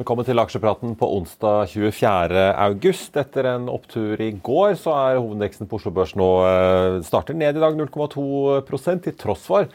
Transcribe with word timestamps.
Velkommen 0.00 0.24
til 0.24 0.40
aksjepraten 0.40 0.94
på 0.96 1.04
onsdag 1.12 1.66
24. 1.74 2.44
august. 2.56 3.18
Etter 3.20 3.50
en 3.50 3.66
opptur 3.68 4.16
i 4.24 4.30
går, 4.32 4.78
så 4.80 4.94
er 4.96 5.18
hovedindeksen 5.18 5.68
på 5.68 5.76
Oslo 5.76 5.92
Børs 5.92 6.14
nå 6.16 6.28
eh, 6.48 6.94
starter 7.04 7.36
ned 7.36 7.58
i 7.58 7.60
dag 7.60 7.76
0,2 7.76 8.94
til 9.04 9.18
tross 9.20 9.44
for 9.44 9.68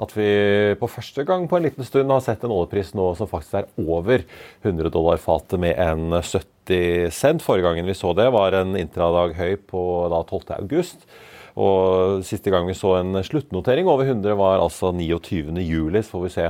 at 0.00 0.14
vi 0.16 0.30
på 0.80 0.88
første 0.88 1.24
gang 1.28 1.46
på 1.48 1.58
en 1.58 1.66
liten 1.68 1.86
stund 1.86 2.12
har 2.12 2.22
sett 2.24 2.44
en 2.46 2.54
oljepris 2.54 2.94
nå 2.96 3.10
som 3.18 3.28
faktisk 3.30 3.60
er 3.60 3.70
over 3.84 4.24
100 4.62 4.92
dollar 4.94 5.20
fatet 5.20 5.60
med 5.60 5.76
en 5.76 6.20
70 6.20 7.10
cent. 7.14 7.44
Forrige 7.44 7.68
gangen 7.68 7.88
vi 7.88 7.98
så 7.98 8.14
det, 8.16 8.30
var 8.32 8.56
en 8.56 8.78
intradag 8.80 9.36
høy 9.36 9.58
på 9.68 9.82
da 10.12 10.22
12. 10.24 10.56
august. 10.60 11.04
Og 11.60 12.22
Siste 12.24 12.52
gang 12.52 12.68
vi 12.68 12.76
så 12.78 12.94
en 13.00 13.18
sluttnotering 13.26 13.88
over 13.90 14.06
100, 14.06 14.36
var 14.38 14.62
altså 14.62 14.92
29. 14.94 15.50
juli. 15.66 16.02
Så 16.02 16.14
får 16.14 16.22
vi 16.24 16.32
se 16.34 16.46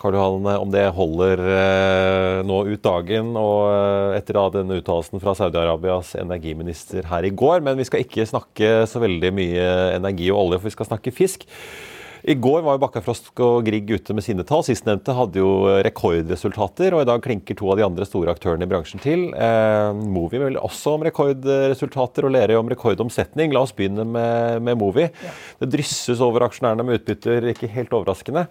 Karl 0.00 0.18
Johan, 0.18 0.48
om 0.60 0.70
det 0.72 0.84
holder 0.94 1.42
eh, 1.54 2.42
nå 2.46 2.60
ut 2.68 2.84
dagen 2.84 3.32
og 3.40 3.72
eh, 3.72 4.18
etter 4.18 4.38
da 4.38 4.44
denne 4.58 4.78
uttalelsen 4.80 5.22
fra 5.22 5.34
Saudi-Arabias 5.38 6.14
energiminister 6.20 7.08
her 7.10 7.26
i 7.26 7.32
går. 7.32 7.64
Men 7.64 7.80
vi 7.80 7.88
skal 7.88 8.04
ikke 8.04 8.28
snakke 8.28 8.76
så 8.90 9.02
veldig 9.02 9.32
mye 9.34 9.66
energi 9.96 10.30
og 10.30 10.44
olje, 10.44 10.60
for 10.60 10.70
vi 10.70 10.76
skal 10.76 10.92
snakke 10.92 11.16
fisk. 11.16 11.48
I 12.26 12.34
går 12.34 12.62
var 12.64 12.78
jo 12.78 12.80
Bakkafrost 12.80 13.26
og 13.44 13.66
Grieg 13.66 13.90
ute 13.92 14.14
med 14.16 14.24
sine 14.24 14.46
tall. 14.48 14.62
Sistnevnte 14.64 15.12
hadde 15.12 15.42
jo 15.42 15.48
rekordresultater, 15.84 16.94
og 16.96 17.02
i 17.02 17.08
dag 17.10 17.20
klinker 17.20 17.56
to 17.58 17.68
av 17.68 17.76
de 17.76 17.84
andre 17.84 18.06
store 18.08 18.32
aktørene 18.32 18.64
i 18.64 18.70
bransjen 18.70 19.02
til. 19.02 19.26
Eh, 19.36 19.90
Movi 19.92 20.40
vel 20.40 20.56
også 20.56 20.94
om 20.96 21.04
rekordresultater 21.04 22.24
og 22.24 22.32
Lerøy 22.32 22.56
om 22.56 22.70
rekordomsetning. 22.72 23.52
La 23.52 23.60
oss 23.66 23.74
begynne 23.76 24.06
med, 24.08 24.62
med 24.64 24.80
Movi. 24.80 25.04
Ja. 25.04 25.32
Det 25.60 25.68
drysses 25.74 26.22
over 26.24 26.46
aksjonærene 26.46 26.86
med 26.88 27.02
utbytter, 27.02 27.44
ikke 27.52 27.68
helt 27.74 27.92
overraskende. 27.92 28.46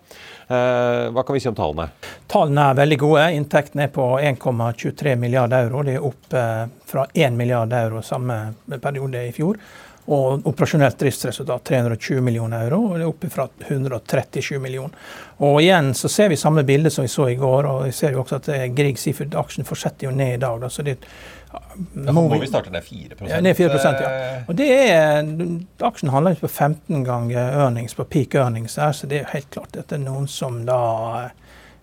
Eh, 0.45 1.09
hva 1.09 1.23
kan 1.25 1.33
vi 1.33 1.41
si 1.41 1.49
om 1.49 1.57
tallene? 1.57 1.87
Tallene 2.29 2.67
er 2.69 2.77
veldig 2.83 2.99
gode. 3.07 3.23
Inntektene 3.39 3.87
er 3.87 3.95
på 3.95 4.05
1,23 4.19 5.15
milliarder 5.23 5.65
euro. 5.65 5.81
Det 5.87 5.97
er 5.97 6.05
opp 6.11 6.37
eh, 6.37 6.61
fra 6.93 7.07
1 7.09 7.41
milliard 7.41 7.73
euro 7.73 8.05
samme 8.05 8.37
periode 8.85 9.25
i 9.25 9.33
fjor. 9.33 9.57
Og 10.11 10.47
operasjonelt 10.49 10.97
driftsresultat 10.99 11.63
320 11.69 12.23
millioner 12.25 12.65
euro, 12.65 12.81
og 12.89 12.97
det 12.97 13.05
er 13.05 13.11
oppe 13.11 13.29
fra 13.31 13.45
137 13.69 14.59
millioner. 14.59 14.97
Og 15.43 15.61
igjen 15.61 15.93
så 15.95 16.11
ser 16.11 16.31
vi 16.33 16.39
samme 16.39 16.65
bilde 16.67 16.91
som 16.91 17.05
vi 17.05 17.11
så 17.11 17.29
i 17.31 17.37
går, 17.39 17.69
og 17.69 17.85
vi 17.87 17.93
ser 17.95 18.11
jo 18.11 18.23
også 18.23 18.41
at 18.41 18.49
eh, 18.51 18.65
Grieg 18.75 18.99
Seafood-aksjen 18.99 19.67
fortsetter 19.67 20.09
jo 20.09 20.11
ned 20.15 20.35
i 20.35 20.41
dag. 20.43 20.59
Da, 20.59 20.69
så 20.69 20.83
det, 20.83 20.97
må 21.93 22.25
vi 22.39 22.47
starte 22.47 22.73
ned 22.73 22.83
4 22.83 23.17
ja, 23.29 23.39
ned 23.41 23.55
4% 23.55 24.01
ja. 24.01 24.11
Og 24.47 24.55
det 24.57 24.69
er, 24.73 25.27
Aksjen 25.85 26.11
handler 26.11 26.35
ikke 26.35 26.47
på 26.47 26.53
15 26.65 27.03
ganger 27.07 27.59
earnings, 27.63 27.95
på 27.95 28.03
peak 28.03 28.35
earnings 28.35 28.75
her, 28.81 28.91
så 28.91 29.07
det 29.07 29.19
er 29.19 29.25
jo 29.25 29.33
helt 29.37 29.49
klart 29.55 29.77
at 29.77 29.91
det 29.91 29.99
er 29.99 30.05
noen 30.07 30.27
som 30.27 30.63
da 30.67 30.81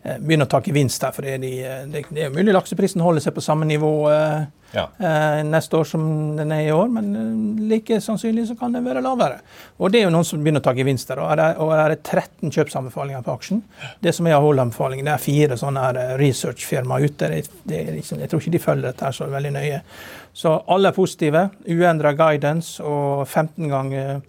eh, 0.03 0.17
begynner 0.19 0.49
å 0.49 0.53
ta 0.55 0.63
gevinst 0.65 1.05
her. 1.07 1.15
For 1.17 1.27
det, 1.27 1.39
de, 1.45 1.53
det, 1.93 2.07
det 2.11 2.27
er 2.27 2.35
mulig 2.35 2.55
lakseprisen 2.57 3.05
holder 3.05 3.25
seg 3.25 3.37
på 3.37 3.45
samme 3.45 3.69
nivå. 3.69 3.93
Eh, 4.13 4.49
ja. 4.73 4.91
eh, 4.99 5.45
neste 5.45 5.77
år 5.77 5.85
som 5.85 6.37
den 6.37 6.53
er 6.53 6.61
i 6.69 6.73
år, 6.73 6.89
men 6.89 7.11
eh, 7.17 7.69
like 7.71 8.01
sannsynlig 8.01 8.47
så 8.49 8.57
kan 8.59 8.73
den 8.73 8.87
være 8.87 9.03
lavere. 9.05 9.41
Og 9.79 9.93
det 9.93 10.01
er 10.01 10.09
jo 10.09 10.15
noen 10.15 10.27
som 10.27 10.43
begynner 10.43 10.63
å 10.63 10.67
ta 10.69 10.75
gevinster. 10.77 11.21
Og 11.23 11.33
er 11.33 11.41
det, 11.41 11.49
og 11.63 11.75
er 11.77 11.95
det 11.95 12.01
13 12.03 12.55
kjøpsanbefalinger 12.55 13.25
på 13.27 13.35
aksjen. 13.35 13.63
Det 14.03 14.15
som 14.17 14.29
er 14.29 14.41
holdanbefaling, 14.41 15.05
det 15.07 15.15
er 15.15 15.25
fire 15.25 15.59
sånne 15.61 15.87
eh, 15.91 16.15
researchfirmaer 16.21 17.07
ute. 17.09 17.31
Det, 17.33 17.63
det 17.71 17.85
liksom, 17.99 18.23
jeg 18.23 18.33
tror 18.33 18.45
ikke 18.45 18.57
de 18.57 18.65
følger 18.67 18.91
dette 18.91 19.09
her 19.09 19.17
så 19.17 19.31
veldig 19.31 19.55
nøye. 19.57 19.81
Så 20.41 20.55
alle 20.71 20.93
er 20.93 20.97
positive. 20.97 21.47
Uendra 21.67 22.15
guidance 22.19 22.85
og 22.85 23.27
15 23.27 23.71
ganger 23.73 24.21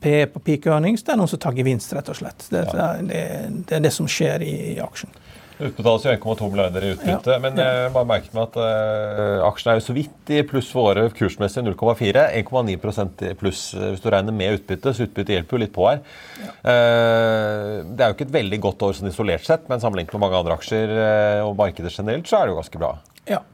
PE 0.00 0.26
på 0.32 0.42
peak 0.44 0.68
earnings. 0.70 1.02
Det 1.04 1.14
er 1.14 1.20
noen 1.20 1.30
som 1.30 1.40
tar 1.42 1.56
gevinst, 1.58 1.92
rett 1.96 2.08
og 2.12 2.16
slett. 2.16 2.46
Det, 2.52 2.62
ja. 2.72 2.92
det, 3.04 3.24
det 3.68 3.78
er 3.78 3.84
det 3.84 3.92
som 3.94 4.08
skjer 4.08 4.44
i, 4.46 4.54
i 4.74 4.78
aksjen. 4.84 5.12
Utbetales 5.60 6.06
jo 6.06 6.12
1,2 6.14 6.46
milliarder 6.48 6.84
i 6.86 6.90
utbytte. 6.94 7.34
Ja. 7.34 7.40
Men 7.42 7.58
jeg 7.60 7.90
bare 7.92 8.08
merket 8.08 8.32
meg 8.36 8.46
at 8.46 8.56
uh, 8.56 9.42
aksjen 9.44 9.72
er 9.72 9.76
jo 9.76 9.84
så 9.84 9.96
vidt 9.96 10.32
i 10.32 10.40
pluss 10.48 10.70
for 10.72 10.88
året 10.88 11.12
kursmessig 11.18 11.64
0,4. 11.66 12.22
1,9 12.40 12.72
i 12.72 13.34
pluss 13.36 13.66
eh, 13.76 13.90
hvis 13.92 14.00
du 14.00 14.08
regner 14.12 14.36
med 14.36 14.56
utbytte, 14.56 14.94
så 14.96 15.04
utbytte 15.04 15.36
hjelper 15.36 15.58
jo 15.58 15.62
litt 15.66 15.74
på 15.76 15.84
her. 15.90 16.00
Ja. 16.40 16.54
Uh, 16.64 17.74
det 17.92 18.06
er 18.06 18.08
jo 18.08 18.16
ikke 18.16 18.28
et 18.30 18.36
veldig 18.38 18.60
godt 18.64 18.86
år 18.88 18.96
sånn 18.96 19.12
isolert 19.12 19.44
sett, 19.44 19.68
men 19.68 19.84
sammenlignet 19.84 20.16
med 20.16 20.24
mange 20.24 20.40
andre 20.40 20.56
aksjer 20.56 20.96
uh, 20.96 21.48
og 21.50 21.58
markedet 21.60 21.92
generelt, 21.92 22.30
så 22.30 22.40
er 22.40 22.48
det 22.48 22.54
jo 22.54 22.60
ganske 22.62 22.80
bra. 22.80 22.94
Ja, 23.28 23.44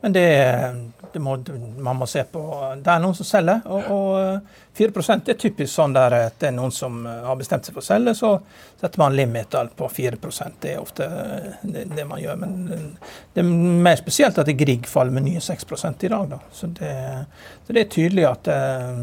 men 0.00 0.16
det, 0.16 0.26
det 1.12 1.20
må, 1.22 1.36
man 1.78 1.98
må 2.00 2.06
se 2.08 2.24
på 2.24 2.42
Det 2.82 2.90
er 2.90 3.00
noen 3.02 3.16
som 3.16 3.28
selger. 3.28 3.62
og, 3.66 3.90
og 3.92 4.62
4% 4.76 5.28
er 5.28 5.36
typisk 5.36 5.74
sånn 5.74 5.92
der 5.92 6.14
at 6.16 6.38
det 6.40 6.48
er 6.48 6.54
noen 6.56 6.72
som 6.72 7.02
eh, 7.06 7.24
har 7.26 7.36
bestemt 7.36 7.66
seg 7.66 7.74
for 7.76 7.84
å 7.84 7.88
selge, 7.90 8.14
så 8.16 8.30
setter 8.80 9.02
man 9.02 9.16
limiter 9.16 9.68
på 9.76 9.88
4 9.88 10.16
Det 10.60 10.70
er 10.72 10.78
ofte 10.80 11.04
eh, 11.04 11.58
det, 11.62 11.84
det, 11.92 12.06
man 12.08 12.20
gjør. 12.22 12.38
Men 12.40 12.94
det 13.34 13.42
er 13.42 13.50
mer 13.88 14.00
spesielt 14.00 14.38
at 14.38 14.48
Grieg 14.56 14.88
faller 14.88 15.12
med 15.12 15.28
nye 15.28 15.40
6% 15.40 16.04
i 16.04 16.08
dag. 16.08 16.30
Da. 16.30 16.38
Så, 16.52 16.66
det, 16.66 16.94
så 17.66 17.72
det 17.72 17.84
er 17.84 17.92
tydelig 17.92 18.24
at 18.30 18.48
eh, 18.48 19.02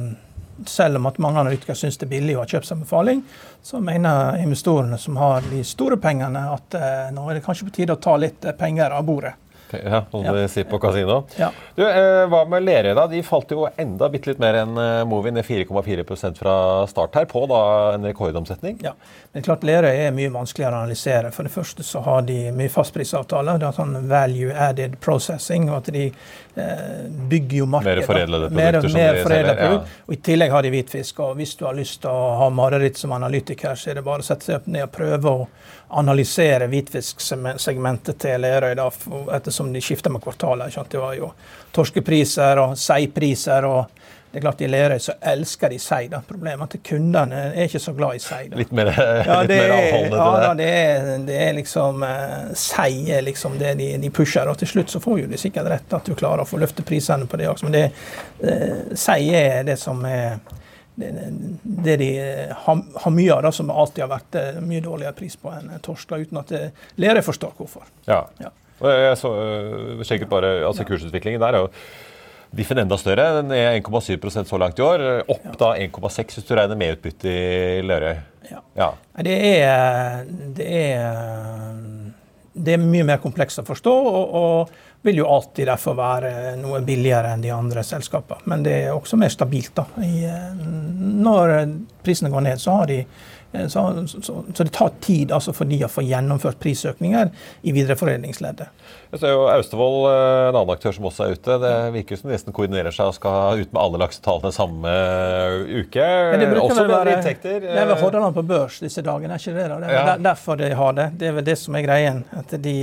selv 0.66 0.98
om 0.98 1.06
at 1.06 1.22
mange 1.22 1.40
analytikere 1.40 1.78
syns 1.78 2.00
det 2.00 2.08
er 2.08 2.16
billig 2.18 2.34
å 2.36 2.42
ha 2.42 2.50
kjøpsanbefaling, 2.50 3.22
så 3.64 3.80
mener 3.80 4.42
investorene 4.42 4.98
som 4.98 5.22
har 5.22 5.46
de 5.52 5.62
store 5.64 6.00
pengene, 6.02 6.42
at 6.52 6.76
nå 7.16 7.30
er 7.30 7.38
det 7.38 7.46
kanskje 7.46 7.70
på 7.70 7.76
tide 7.78 7.96
å 7.96 8.02
ta 8.02 8.18
litt 8.20 8.44
penger 8.60 8.92
av 8.92 9.06
bordet. 9.08 9.38
Ja, 9.78 10.04
som 10.12 10.26
ja. 10.26 10.48
sier 10.52 10.68
på 10.70 10.80
kasino. 10.82 11.22
Ja. 11.40 11.52
Du, 11.76 11.86
eh, 11.86 12.26
Hva 12.30 12.44
med 12.50 12.66
Lerøy, 12.66 12.94
da? 12.98 13.08
De 13.12 13.22
falt 13.24 13.52
jo 13.54 13.68
enda 13.70 14.10
bitte 14.12 14.34
litt 14.34 14.42
mer 14.42 14.64
enn 14.64 14.76
Movin. 14.76 15.20
Movi, 15.20 15.32
ned 15.32 15.46
4,4% 15.46 16.38
fra 16.38 16.88
start 16.88 17.16
her, 17.16 17.26
på 17.26 17.46
da 17.50 17.94
en 17.94 18.06
rekordomsetning. 18.08 18.80
Ja, 18.84 18.94
men 19.34 19.44
klart 19.44 19.64
Lerøy 19.68 19.92
er 19.92 20.14
mye 20.16 20.32
vanskeligere 20.34 20.76
å 20.76 20.84
analysere. 20.84 21.32
For 21.36 21.48
det 21.48 21.54
første 21.54 21.84
så 21.86 22.02
har 22.06 22.24
de 22.28 22.38
mye 22.56 22.72
fastprisavtaler. 22.72 23.60
Det 23.60 23.68
er 23.70 23.78
sånn 23.78 23.98
value 24.10 24.54
added 24.56 25.00
processing. 25.04 25.70
og 25.70 25.78
at 25.82 25.92
de 25.94 26.06
eh, 26.10 27.10
bygger 27.32 27.58
jo 27.58 27.66
markedet. 27.70 27.98
Mer 28.02 28.08
foredlede 28.08 28.52
produkter. 28.52 28.90
Mer, 28.94 29.16
mer 29.16 29.24
foredlede 29.24 29.58
produkt, 29.60 29.90
ja. 29.96 30.06
Og 30.08 30.14
I 30.14 30.22
tillegg 30.30 30.56
har 30.56 30.66
de 30.66 30.74
hvitfisk. 30.76 31.20
og 31.26 31.36
Hvis 31.40 31.56
du 31.60 31.66
har 31.66 31.78
lyst 31.78 32.02
til 32.06 32.14
å 32.14 32.30
ha 32.44 32.50
mareritt 32.50 32.98
som 32.98 33.14
analytiker, 33.18 33.76
så 33.76 33.92
er 33.92 34.00
det 34.00 34.08
bare 34.08 34.26
å 34.26 34.30
sette 34.30 34.50
seg 34.50 34.62
opp 34.62 34.72
ned 34.72 34.88
og 34.88 34.96
prøve 34.96 35.36
å 35.36 35.50
analysere 36.00 36.68
hvitfisksegmentet 36.70 38.20
til 38.22 38.44
Lerøy, 38.44 38.76
da, 38.78 38.90
ettersom 39.60 39.74
de 39.74 39.82
skifter 39.82 40.10
med 40.10 40.22
kvartaler. 40.22 40.72
Det 40.90 40.98
var 40.98 41.14
jo 41.14 41.34
torskepriser 41.72 42.60
og 42.60 42.78
seipriser. 42.78 43.66
og 43.66 43.86
det 44.32 44.38
er 44.38 44.42
klart 44.42 44.62
I 44.62 44.68
Lerøy 44.68 45.00
så 45.02 45.14
elsker 45.22 45.70
de 45.70 45.80
sei. 45.80 46.08
da. 46.08 46.22
Problemet 46.22 46.76
at 46.76 46.84
kundene 46.84 47.40
er 47.50 47.66
ikke 47.66 47.80
så 47.80 47.94
glad 47.94 48.16
i 48.16 48.20
sei. 48.20 48.48
da. 48.48 48.58
Litt 48.58 48.72
mer, 48.72 48.92
ja, 48.94 49.42
litt 49.44 49.50
mer 49.50 49.74
avholdende? 49.74 50.44
Ja, 50.44 50.54
det 50.54 50.70
er, 50.70 51.10
det 51.26 51.40
er 51.48 51.54
liksom 51.58 52.04
uh, 52.04 52.54
Sei 52.54 53.10
er 53.10 53.26
liksom 53.26 53.58
det 53.58 53.74
de, 53.80 53.98
de, 53.98 54.10
pusher. 54.10 54.48
Og 54.48 54.58
til 54.58 54.70
slutt 54.70 54.94
så 54.94 55.02
får 55.02 55.24
jo 55.24 55.32
de 55.32 55.38
sikkert 55.38 55.68
rett 55.68 55.98
at 55.98 56.06
du 56.06 56.16
klarer 56.16 56.46
å 56.46 56.48
få 56.48 56.62
løfte 56.62 56.86
prisene 56.86 57.26
på 57.26 57.42
det 57.42 57.50
også. 57.50 57.68
Men 57.68 57.76
det, 57.76 57.84
uh, 58.46 58.96
sei 58.96 59.34
er 59.34 59.66
det 59.66 59.80
som 59.82 60.06
er 60.06 60.40
det 61.00 61.94
de 61.96 62.08
eh, 62.20 62.50
har, 62.52 62.82
har, 62.96 63.12
mye 63.16 63.32
av, 63.32 63.46
da, 63.46 63.52
som 63.56 63.70
alltid 63.72 64.02
har 64.04 64.10
vært 64.12 64.36
eh, 64.36 64.58
mye 64.60 64.82
dårligere 64.84 65.16
pris 65.16 65.38
på 65.40 65.48
enn 65.56 65.70
torsk, 65.80 66.12
uten 66.12 66.42
at 66.42 66.52
Lerøy 67.00 67.22
forstår 67.24 67.54
hvorfor. 67.56 67.86
Ja. 68.04 68.26
ja. 68.44 68.52
Jeg 68.80 69.18
så, 69.20 69.34
sjekket 70.04 70.28
eh, 70.28 70.32
bare, 70.32 70.54
altså 70.68 70.86
Kursutviklingen 70.88 71.42
der 71.42 71.58
er 71.58 71.66
jo 71.66 71.72
Diffen 72.56 72.80
enda 72.82 72.98
større. 72.98 73.28
Den 73.44 73.52
er 73.54 73.76
1,7% 73.78 74.50
så 74.50 74.58
langt 74.58 74.80
i 74.80 74.82
år. 74.82 75.04
Opp 75.30 75.44
ja. 75.46 75.52
da 75.60 75.68
1,6 75.78 76.40
hvis 76.40 76.48
du 76.48 76.56
regner 76.58 76.80
med 76.80 76.96
utbytte 76.96 77.30
i 77.30 77.84
Lerøy. 77.86 78.16
Ja. 78.50 78.64
ja. 78.80 78.88
Det, 79.22 79.36
er, 79.60 80.24
det, 80.58 80.70
er, 80.96 81.76
det 82.58 82.74
er 82.74 82.82
mye 82.82 83.06
mer 83.06 83.22
komplekst 83.22 83.62
å 83.62 83.68
forstå. 83.68 83.94
og, 83.94 84.40
og 84.40 84.88
vil 85.02 85.22
jo 85.22 85.28
alltid 85.32 85.70
derfor 85.70 85.96
være 85.96 86.32
noe 86.60 86.82
billigere 86.84 87.34
enn 87.34 87.44
de 87.44 87.52
andre 87.56 87.84
selskapene. 87.88 88.44
Men 88.52 88.66
det 88.66 88.76
er 88.82 88.96
også 88.96 89.20
mer 89.20 89.32
stabilt. 89.32 89.72
da. 89.78 89.86
I, 90.04 90.26
eh, 90.28 90.64
når 91.24 91.54
prisene 92.04 92.32
går 92.34 92.48
ned, 92.50 92.60
så 92.60 92.82
har 92.82 92.90
de 92.90 93.04
så, 93.52 94.08
så, 94.08 94.22
så, 94.54 94.64
det 94.64 94.72
tar 94.76 94.92
tid 95.02 95.32
altså, 95.34 95.54
for 95.58 95.70
de 95.70 95.80
å 95.86 95.90
få 95.90 96.04
gjennomført 96.06 96.60
prisøkninger 96.62 97.32
i 97.66 97.74
videreforedlingsleddet. 97.74 98.70
Jeg 99.10 99.22
ser 99.24 99.34
jo 99.34 99.48
Austevoll, 99.50 100.04
eh, 100.12 100.50
en 100.50 100.60
annen 100.60 100.74
aktør 100.76 100.94
som 100.94 101.08
også 101.10 101.26
er 101.26 101.38
ute. 101.38 101.56
Det 101.64 101.72
virker 101.96 102.20
som 102.20 102.30
de 102.30 102.36
nesten 102.38 102.56
koordinerer 102.56 102.94
seg 102.94 103.10
og 103.10 103.18
skal 103.18 103.64
ut 103.64 103.72
med 103.74 103.82
alle 103.82 104.02
laksetallene 104.04 104.54
samme 104.54 104.94
uke. 105.80 106.06
Men 106.06 106.44
det 106.46 106.52
også 106.62 106.84
med 106.84 106.94
være, 106.94 107.16
inntekter. 107.18 107.58
Det 107.66 107.74
er 107.74 107.90
vel 107.90 108.04
Hordaland 108.04 108.38
på 108.38 108.46
børs 108.54 108.78
disse 108.84 109.06
dagene, 109.06 109.34
er 109.34 109.42
ikke 109.42 109.58
det? 109.58 109.66
da? 109.72 109.80
Det 109.82 109.90
er 109.90 109.98
ja. 109.98 110.20
derfor 110.30 110.62
de 110.62 110.70
har 110.84 111.02
det. 111.02 111.10
Det 111.18 111.32
er 111.32 111.40
vel 111.40 111.50
det 111.50 111.58
som 111.64 111.80
er 111.80 111.88
greien. 111.88 112.24
at 112.38 112.54
de 112.62 112.78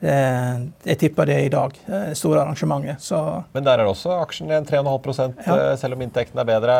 Eh, 0.00 0.60
jeg 0.88 0.96
tipper 0.98 1.28
det 1.28 1.40
i 1.44 1.48
dag. 1.52 1.74
det 1.86 2.16
store 2.16 2.40
arrangementet. 2.40 3.02
Så. 3.04 3.44
Men 3.52 3.64
der 3.64 3.78
er 3.78 3.84
det 3.84 3.92
også 3.92 4.14
aksjen 4.16 4.48
igjen 4.48 4.64
3,5 4.64 5.34
ja. 5.44 5.56
Eh, 5.56 5.74
selv 5.76 5.98
om 5.98 6.04
inntekten 6.06 6.40
er 6.40 6.48
bedre. 6.48 6.76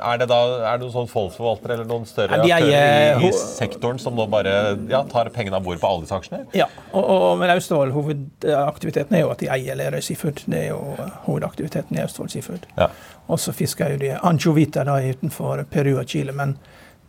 Er 0.00 0.20
det 0.20 0.28
da 0.30 0.38
er 0.58 0.78
det 0.78 0.84
noen 0.84 0.94
sånn 0.94 1.10
fondsforvaltere 1.10 1.76
eller 1.76 1.88
noen 1.88 2.06
større 2.08 2.40
ja, 2.48 2.56
aktører 2.56 3.20
i, 3.20 3.28
i, 3.28 3.32
sektoren 3.36 4.00
som 4.02 4.16
nå 4.16 4.26
bare 4.32 4.54
ja, 4.90 5.02
tar 5.10 5.30
pengene 5.34 5.60
av 5.60 5.66
bordet 5.66 5.82
på 5.82 5.90
alle 5.90 6.06
disse 6.06 6.16
aksjene? 6.16 6.42
Ja, 6.56 6.66
og, 6.92 7.04
og, 7.04 7.28
men 7.42 7.52
Austevoll, 7.54 7.92
hovedaktiviteten 7.94 9.18
er 9.18 9.24
jo 9.24 9.32
at 9.34 9.44
de 9.44 9.50
eier 9.52 9.78
Lerøy 9.78 10.00
Seafood. 10.04 10.44
Det 10.46 10.64
er 10.64 10.68
jo 10.72 10.80
hovedaktiviteten 11.28 11.98
i 11.98 12.04
Austevoll 12.04 12.32
Seafood. 12.32 12.66
Ja. 12.80 12.90
Og 13.30 13.40
så 13.42 13.54
fisker 13.54 13.94
jo 13.94 14.02
de 14.02 14.14
anchovita 14.16 14.86
utenfor 14.88 15.64
Peru 15.70 15.96
og 15.98 16.06
Chile, 16.08 16.34
men 16.36 16.56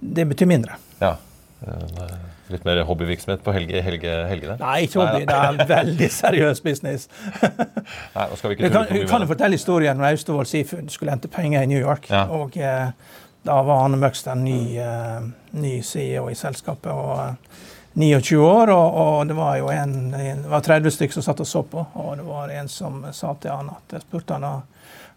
det 0.01 0.27
betyr 0.29 0.49
mindre. 0.49 0.77
Ja. 1.01 1.15
Litt 2.51 2.63
mer 2.65 2.81
hobbyvirksomhet 2.87 3.43
på 3.45 3.53
helge, 3.53 3.81
helge, 3.85 4.13
helgene? 4.27 4.55
Nei, 4.59 4.77
ikke 4.87 5.03
hobby. 5.03 5.25
Det 5.29 5.35
er 5.37 5.67
veldig 5.69 6.07
seriøs 6.11 6.61
business. 6.65 7.07
Nei, 8.15 8.25
nå 8.25 8.39
skal 8.39 8.49
vi 8.49 8.57
ikke 8.57 8.65
jeg 8.65 8.73
kan, 8.73 8.93
jeg 8.97 9.09
kan 9.11 9.27
fortelle 9.29 9.59
historien 9.59 9.99
når 9.99 10.15
Austevoll 10.15 10.49
Seafood 10.49 10.89
skulle 10.93 11.13
hente 11.13 11.29
penger 11.31 11.61
i 11.61 11.69
New 11.69 11.79
York. 11.79 12.09
Ja. 12.09 12.25
og 12.33 12.57
eh, 12.57 12.89
Da 13.45 13.59
var 13.65 13.85
Anne 13.85 13.97
Møgstad 14.01 14.41
ny, 14.41 14.77
eh, 14.81 15.21
ny 15.61 15.75
CEO 15.85 16.27
i 16.29 16.35
selskapet. 16.37 16.91
og 16.91 17.21
eh, 17.27 17.61
29 17.93 18.39
år, 18.39 18.69
og, 18.71 18.93
og, 18.95 19.27
det 19.27 19.35
var 19.35 19.55
jo 19.59 19.67
en, 19.67 20.13
en, 20.15 20.43
det 20.43 20.49
var 20.49 20.61
30 20.63 20.93
stykker 20.95 21.17
som 21.17 21.25
satt 21.25 21.41
og 21.43 21.47
så 21.47 21.61
på. 21.67 21.85
Og 21.93 22.13
det 22.17 22.25
var 22.25 22.53
en 22.55 22.69
som 22.71 23.01
sa 23.11 23.33
til 23.35 23.51
han 23.51 23.69
at 23.73 23.97
jeg 23.97 24.05
spurte 24.07 24.37
han, 24.39 24.63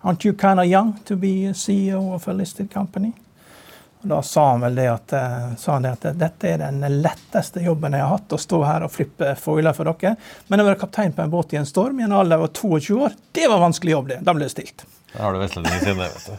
Aren't 0.05 0.27
you 0.27 0.35
kind 0.35 0.61
of 0.61 0.67
young 0.67 0.99
to 1.07 1.17
be 1.17 1.55
CEO 1.55 2.13
of 2.13 2.29
a 2.29 2.33
listed 2.33 2.69
company? 2.73 3.15
Da 4.05 4.23
sa 4.23 4.51
han 4.51 4.61
vel 4.61 4.75
det 4.77 4.85
at, 4.93 5.13
eh, 5.17 5.55
sa 5.57 5.79
det 5.81 5.95
at 5.97 6.19
dette 6.21 6.49
er 6.49 6.59
den 6.61 6.83
letteste 7.01 7.63
jobben 7.65 7.97
jeg 7.97 8.05
har 8.05 8.19
hatt, 8.19 8.35
å 8.37 8.41
stå 8.41 8.61
her 8.69 8.85
og 8.85 8.93
flippe 8.93 9.33
foiler 9.41 9.73
for 9.73 9.89
dere. 9.89 10.17
Men 10.53 10.61
å 10.61 10.67
være 10.69 10.83
kaptein 10.83 11.15
på 11.17 11.25
en 11.25 11.33
båt 11.33 11.55
i 11.57 11.61
en 11.61 11.69
storm 11.69 12.01
i 12.01 12.05
en 12.05 12.13
alder 12.13 12.45
av 12.45 12.53
22 12.53 13.01
år, 13.01 13.17
det 13.33 13.49
var 13.49 13.65
vanskelig 13.65 13.97
jobb, 13.97 14.13
det. 14.13 14.21
Da 14.27 14.37
ble 14.37 14.45
det 14.45 14.53
stilt. 14.53 14.85
Da 15.15 15.23
har 15.25 15.33
du 15.33 15.41
vestlendingen 15.41 15.81
sin, 15.81 15.97
det, 15.97 16.11
vet 16.13 16.27
du. 16.29 16.37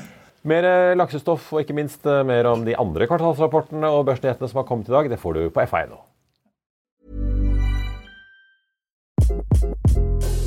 Mer 0.48 0.64
eh, 0.68 0.96
laksestoff 0.96 1.52
og 1.52 1.60
ikke 1.60 1.76
minst 1.76 2.08
eh, 2.08 2.24
mer 2.24 2.48
om 2.48 2.64
de 2.64 2.76
andre 2.76 3.08
kvartalsrapportene 3.08 3.88
og 3.92 4.04
børsnyhetene 4.08 4.48
som 4.48 4.60
har 4.60 4.68
kommet 4.68 4.88
i 4.88 4.96
dag, 4.96 5.08
det 5.12 5.20
får 5.20 5.32
du 5.36 5.42
på 5.52 5.64
FA1 5.68 5.92
nå. 5.92 6.00